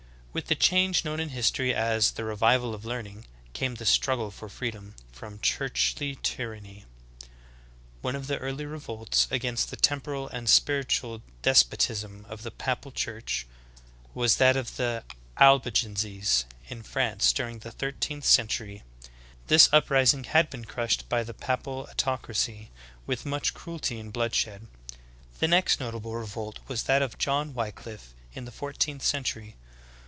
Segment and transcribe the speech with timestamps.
[0.33, 4.47] With the change known in history as "the revival of learning" came the struggle for
[4.47, 6.85] freedom from churchly tyranny.
[7.19, 7.27] 3.
[8.01, 13.45] One of the early revolts against the temporal and spiritual despotism of the papal Church
[14.13, 15.35] was that of the «See Note 1, end of chapter.
[15.35, 16.15] REVOLTS AGAINST THE CHURCH.
[16.15, 18.83] 151 Albigenses in France during the thirteenth century.
[19.47, 22.71] This uprising had been crushed by the papal autocracy
[23.05, 24.67] with much cruelty and bloodshed.
[25.39, 29.57] The next notable revolt was that of John Wickliflfe in the fourteenth century.